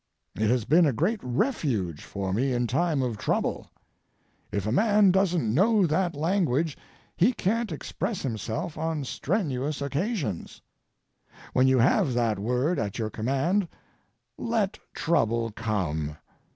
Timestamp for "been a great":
0.65-1.19